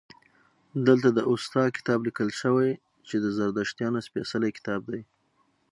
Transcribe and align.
دلته 0.87 1.09
د 1.13 1.19
اوستا 1.31 1.63
کتاب 1.75 1.99
لیکل 2.07 2.29
شوی 2.41 2.71
چې 3.07 3.15
د 3.23 3.25
زردشتیانو 3.37 3.99
سپیڅلی 4.07 4.49
کتاب 4.57 4.81
دی 4.91 5.01